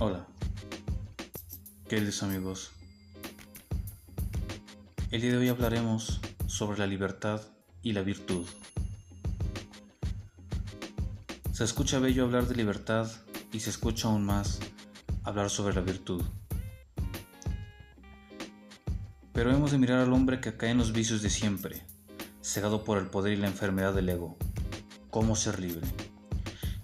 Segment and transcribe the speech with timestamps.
[0.00, 0.24] Hola,
[1.88, 2.70] queridos amigos.
[5.10, 7.42] El día de hoy hablaremos sobre la libertad
[7.82, 8.46] y la virtud.
[11.50, 13.10] Se escucha bello hablar de libertad
[13.50, 14.60] y se escucha aún más
[15.24, 16.22] hablar sobre la virtud.
[19.32, 21.82] Pero hemos de mirar al hombre que cae en los vicios de siempre,
[22.40, 24.36] cegado por el poder y la enfermedad del ego.
[25.10, 25.88] ¿Cómo ser libre?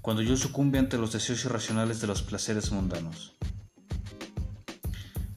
[0.04, 3.32] Cuando yo sucumbe ante los deseos irracionales de los placeres mundanos.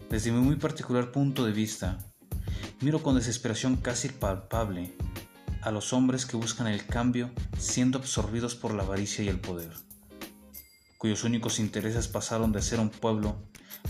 [0.10, 2.00] Desde mi muy particular punto de vista,
[2.82, 4.94] miro con desesperación casi palpable
[5.62, 9.72] a los hombres que buscan el cambio siendo absorbidos por la avaricia y el poder,
[10.98, 13.38] cuyos únicos intereses pasaron de ser un pueblo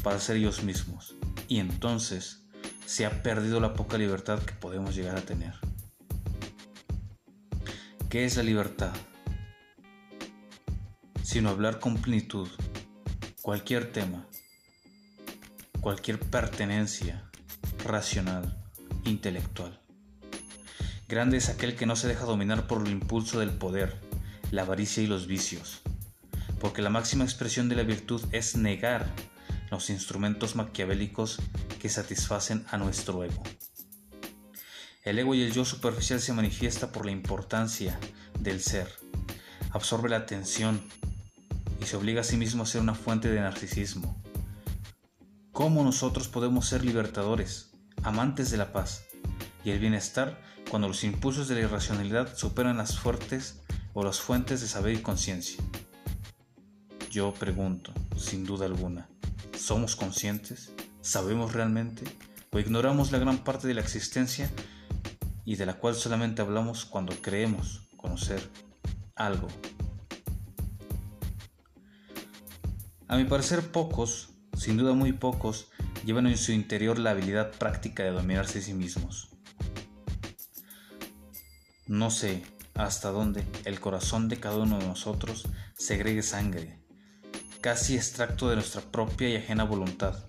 [0.03, 1.15] para ser ellos mismos,
[1.47, 2.43] y entonces
[2.85, 5.55] se ha perdido la poca libertad que podemos llegar a tener.
[8.11, 8.93] ¿Qué es la libertad?
[11.27, 12.47] Sino hablar con plenitud
[13.41, 14.25] cualquier tema,
[15.81, 17.29] cualquier pertenencia
[17.83, 18.57] racional,
[19.03, 19.77] intelectual.
[21.09, 23.99] Grande es aquel que no se deja dominar por el impulso del poder,
[24.51, 25.81] la avaricia y los vicios,
[26.61, 29.05] porque la máxima expresión de la virtud es negar
[29.69, 31.39] los instrumentos maquiavélicos
[31.81, 33.43] que satisfacen a nuestro ego.
[35.03, 37.99] El ego y el yo superficial se manifiesta por la importancia
[38.39, 38.87] del ser,
[39.73, 40.81] absorbe la atención,
[41.81, 44.21] y se obliga a sí mismo a ser una fuente de narcisismo.
[45.51, 47.71] ¿Cómo nosotros podemos ser libertadores,
[48.03, 49.05] amantes de la paz
[49.63, 53.61] y el bienestar cuando los impulsos de la irracionalidad superan las fuertes
[53.93, 55.63] o las fuentes de saber y conciencia?
[57.09, 59.09] Yo pregunto, sin duda alguna,
[59.57, 60.73] ¿somos conscientes?
[61.01, 62.03] ¿Sabemos realmente?
[62.51, 64.51] ¿O ignoramos la gran parte de la existencia
[65.45, 68.41] y de la cual solamente hablamos cuando creemos conocer
[69.15, 69.47] algo
[73.09, 75.69] A mi parecer pocos, sin duda muy pocos,
[76.03, 79.29] llevan en su interior la habilidad práctica de dominarse a sí mismos.
[81.85, 85.47] No sé hasta dónde el corazón de cada uno de nosotros
[85.77, 86.81] segregue sangre,
[87.61, 90.25] casi extracto de nuestra propia y ajena voluntad,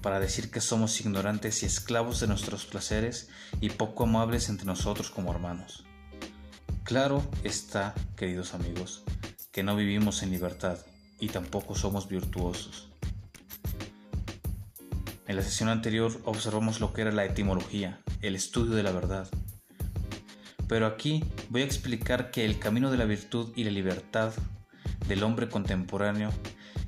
[0.00, 3.28] para decir que somos ignorantes y esclavos de nuestros placeres
[3.60, 5.84] y poco amables entre nosotros como hermanos.
[6.82, 9.02] Claro está, queridos amigos,
[9.52, 10.78] que no vivimos en libertad
[11.20, 12.88] y tampoco somos virtuosos.
[15.26, 19.28] En la sesión anterior observamos lo que era la etimología, el estudio de la verdad.
[20.68, 24.32] Pero aquí voy a explicar que el camino de la virtud y la libertad
[25.08, 26.30] del hombre contemporáneo,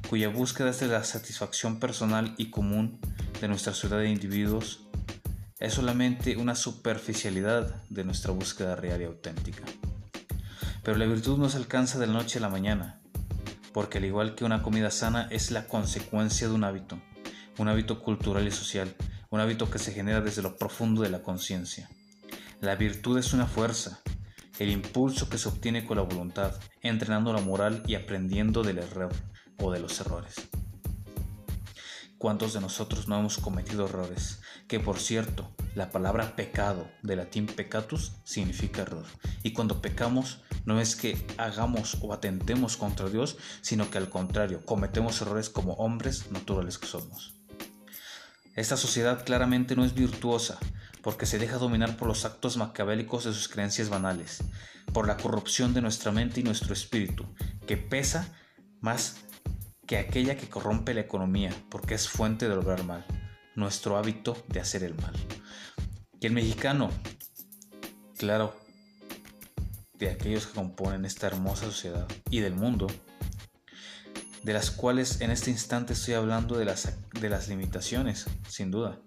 [0.08, 3.00] cuya búsqueda es de la satisfacción personal y común
[3.40, 4.86] de nuestra ciudad de individuos,
[5.58, 9.64] es solamente una superficialidad de nuestra búsqueda real y auténtica.
[10.82, 13.00] Pero la virtud no se alcanza de la noche a la mañana,
[13.76, 16.98] porque al igual que una comida sana es la consecuencia de un hábito,
[17.58, 18.96] un hábito cultural y social,
[19.28, 21.90] un hábito que se genera desde lo profundo de la conciencia.
[22.62, 24.00] La virtud es una fuerza,
[24.58, 29.12] el impulso que se obtiene con la voluntad, entrenando la moral y aprendiendo del error
[29.58, 30.36] o de los errores.
[32.18, 34.40] ¿Cuántos de nosotros no hemos cometido errores?
[34.68, 39.04] Que por cierto, la palabra pecado, de latín peccatus, significa error.
[39.42, 44.64] Y cuando pecamos, no es que hagamos o atentemos contra Dios, sino que al contrario,
[44.64, 47.34] cometemos errores como hombres naturales que somos.
[48.54, 50.58] Esta sociedad claramente no es virtuosa,
[51.02, 54.42] porque se deja dominar por los actos macabélicos de sus creencias banales,
[54.94, 57.26] por la corrupción de nuestra mente y nuestro espíritu,
[57.66, 58.34] que pesa
[58.80, 59.25] más
[59.86, 63.06] que aquella que corrompe la economía, porque es fuente de lograr mal,
[63.54, 65.14] nuestro hábito de hacer el mal.
[66.20, 66.90] Y el mexicano,
[68.18, 68.56] claro,
[69.94, 72.88] de aquellos que componen esta hermosa sociedad y del mundo,
[74.42, 78.98] de las cuales en este instante estoy hablando de las, de las limitaciones, sin duda,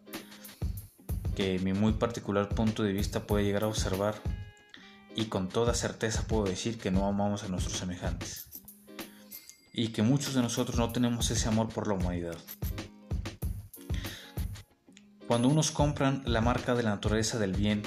[1.35, 4.15] que mi muy particular punto de vista puede llegar a observar
[5.15, 8.48] y con toda certeza puedo decir que no amamos a nuestros semejantes
[9.79, 12.35] y que muchos de nosotros no tenemos ese amor por la humanidad.
[15.25, 17.83] Cuando unos compran la marca de la naturaleza del bien,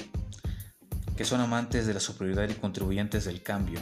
[1.15, 3.79] que son amantes de la superioridad y contribuyentes del cambio,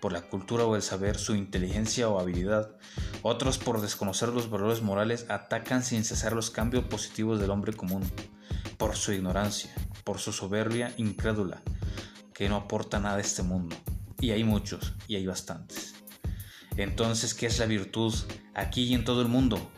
[0.00, 2.70] por la cultura o el saber, su inteligencia o habilidad,
[3.22, 8.08] otros por desconocer los valores morales atacan sin cesar los cambios positivos del hombre común,
[8.78, 9.74] por su ignorancia,
[10.04, 11.62] por su soberbia incrédula,
[12.32, 13.74] que no aporta nada a este mundo.
[14.20, 15.99] Y hay muchos, y hay bastantes.
[16.76, 18.14] Entonces, ¿qué es la virtud
[18.54, 19.70] aquí y en todo el mundo?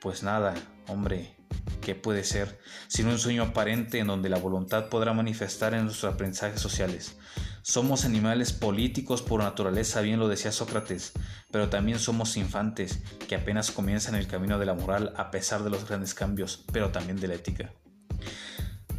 [0.00, 0.54] Pues nada,
[0.88, 1.36] hombre,
[1.80, 2.58] ¿qué puede ser
[2.88, 7.16] sino un sueño aparente en donde la voluntad podrá manifestar en nuestros aprendizajes sociales,
[7.62, 11.12] Somos animales políticos por naturaleza, bien lo decía Sócrates,
[11.50, 15.70] pero también somos infantes que apenas comienzan el camino de la moral a pesar de
[15.70, 17.72] los grandes cambios, pero también de la ética.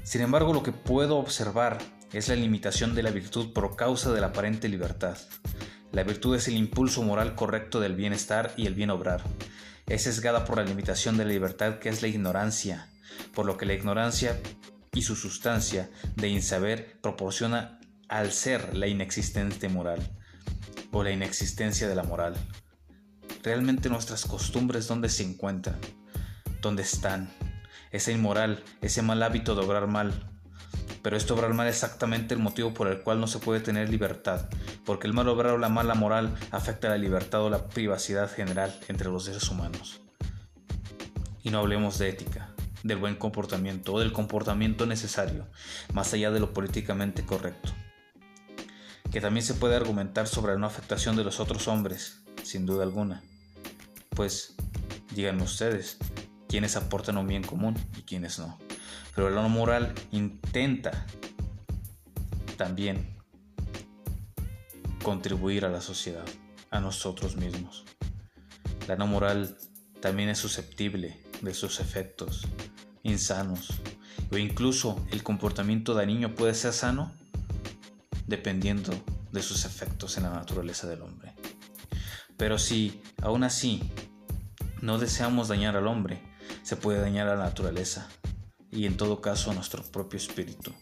[0.03, 1.77] Sin embargo, lo que puedo observar
[2.11, 5.17] es la limitación de la virtud por causa de la aparente libertad.
[5.95, 9.23] La virtud es el impulso moral correcto del bienestar y el bien obrar.
[9.85, 12.89] Es sesgada por la limitación de la libertad que es la ignorancia,
[13.33, 14.37] por lo que la ignorancia
[14.93, 20.01] y su sustancia de insaber proporciona al ser la inexistente moral
[20.91, 22.35] o la inexistencia de la moral.
[23.41, 25.79] Realmente nuestras costumbres dónde se encuentran,
[26.59, 27.31] dónde están,
[27.91, 30.34] esa inmoral, ese mal hábito de obrar mal,
[31.05, 33.89] pero esto obrar mal es exactamente el motivo por el cual no se puede tener
[33.89, 34.49] libertad,
[34.85, 38.75] porque el mal obrar o la mala moral afecta la libertad o la privacidad general
[38.87, 40.01] entre los seres humanos.
[41.43, 42.49] Y no hablemos de ética,
[42.81, 45.45] del buen comportamiento o del comportamiento necesario,
[45.93, 47.71] más allá de lo políticamente correcto.
[49.11, 52.81] Que también se puede argumentar sobre la no afectación de los otros hombres, sin duda
[52.81, 53.21] alguna.
[54.09, 54.55] Pues,
[55.13, 55.97] díganme ustedes,
[56.49, 58.64] quiénes aportan un bien común y quiénes no
[59.15, 61.05] pero la no moral intenta
[62.57, 63.15] también
[65.03, 66.25] contribuir a la sociedad,
[66.71, 67.85] a nosotros mismos.
[68.87, 69.57] La no moral
[70.01, 72.45] también es susceptible de sus efectos
[73.03, 73.69] insanos
[74.31, 77.11] o incluso el comportamiento dañino puede ser sano
[78.27, 78.91] dependiendo
[79.31, 81.33] de sus efectos en la naturaleza del hombre.
[82.37, 83.91] Pero si aún así
[84.81, 86.21] no deseamos dañar al hombre,
[86.63, 88.09] se puede dañar a la naturaleza,
[88.75, 90.73] y en todo caso a nuestro propio espíritu,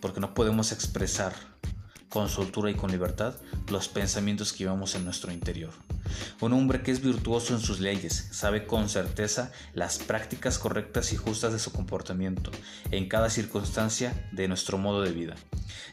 [0.00, 1.34] porque no podemos expresar
[2.08, 3.34] con soltura y con libertad
[3.68, 5.72] los pensamientos que llevamos en nuestro interior.
[6.40, 11.16] Un hombre que es virtuoso en sus leyes sabe con certeza las prácticas correctas y
[11.16, 12.50] justas de su comportamiento
[12.90, 15.34] en cada circunstancia de nuestro modo de vida,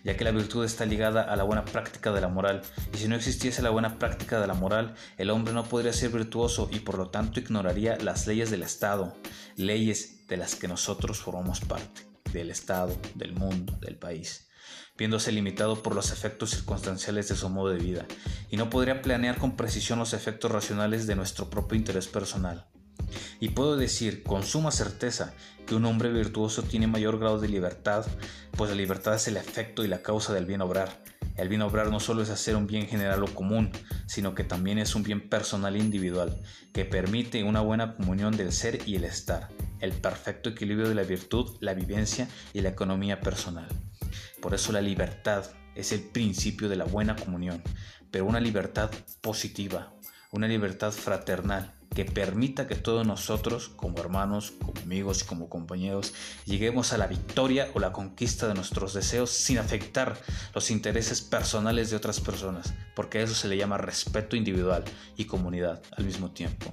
[0.03, 2.61] ya que la virtud está ligada a la buena práctica de la moral,
[2.93, 6.11] y si no existiese la buena práctica de la moral, el hombre no podría ser
[6.11, 9.15] virtuoso y por lo tanto ignoraría las leyes del Estado,
[9.55, 12.01] leyes de las que nosotros formamos parte,
[12.31, 14.44] del Estado, del mundo, del país
[14.97, 18.05] viéndose limitado por los efectos circunstanciales de su modo de vida,
[18.49, 22.65] y no podría planear con precisión los efectos racionales de nuestro propio interés personal.
[23.39, 25.33] Y puedo decir con suma certeza
[25.65, 28.05] que un hombre virtuoso tiene mayor grado de libertad,
[28.51, 31.03] pues la libertad es el efecto y la causa del bien obrar.
[31.35, 33.71] El bien obrar no solo es hacer un bien general o común,
[34.05, 36.41] sino que también es un bien personal e individual,
[36.71, 39.49] que permite una buena comunión del ser y el estar,
[39.81, 43.67] el perfecto equilibrio de la virtud, la vivencia y la economía personal.
[44.45, 45.43] Por eso la libertad
[45.73, 47.63] es el principio de la buena comunión,
[48.11, 49.95] pero una libertad positiva,
[50.29, 56.13] una libertad fraternal que permita que todos nosotros, como hermanos, como amigos y como compañeros,
[56.45, 60.15] lleguemos a la victoria o la conquista de nuestros deseos sin afectar
[60.53, 64.83] los intereses personales de otras personas, porque a eso se le llama respeto individual
[65.17, 66.71] y comunidad al mismo tiempo.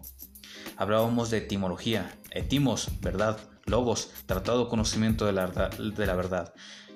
[0.76, 6.52] Hablábamos de etimología, etimos, verdad, logos, tratado conocimiento de la, de la verdad.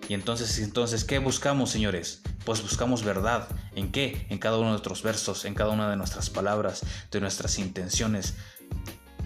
[0.09, 2.23] Y entonces, entonces, ¿qué buscamos, señores?
[2.45, 3.49] Pues buscamos verdad.
[3.75, 4.27] ¿En qué?
[4.31, 8.35] En cada uno de nuestros versos, en cada una de nuestras palabras, de nuestras intenciones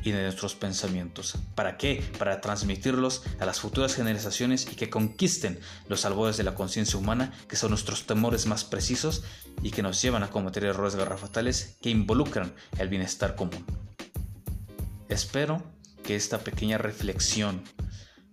[0.03, 1.37] y de nuestros pensamientos.
[1.55, 2.03] ¿Para qué?
[2.19, 7.33] Para transmitirlos a las futuras generaciones y que conquisten los albores de la conciencia humana,
[7.49, 9.23] que son nuestros temores más precisos
[9.63, 13.65] y que nos llevan a cometer errores garrafatales que involucran el bienestar común.
[15.11, 15.63] Espero
[16.03, 17.63] que esta pequeña reflexión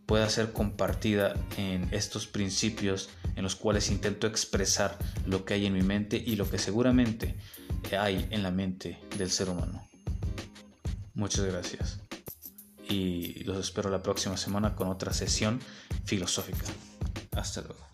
[0.07, 4.97] pueda ser compartida en estos principios en los cuales intento expresar
[5.27, 7.35] lo que hay en mi mente y lo que seguramente
[7.97, 9.87] hay en la mente del ser humano.
[11.13, 11.99] Muchas gracias
[12.89, 15.59] y los espero la próxima semana con otra sesión
[16.05, 16.65] filosófica.
[17.31, 17.86] Hasta luego.